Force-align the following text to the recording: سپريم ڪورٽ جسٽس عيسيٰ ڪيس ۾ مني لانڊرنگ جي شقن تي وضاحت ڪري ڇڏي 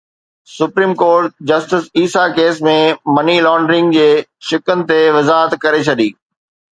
سپريم 0.57 0.91
ڪورٽ 1.01 1.29
جسٽس 1.49 1.83
عيسيٰ 1.97 2.25
ڪيس 2.37 2.55
۾ 2.67 2.73
مني 3.15 3.35
لانڊرنگ 3.47 3.93
جي 3.97 4.07
شقن 4.49 4.77
تي 4.89 4.99
وضاحت 5.17 5.51
ڪري 5.67 5.81
ڇڏي 5.89 6.09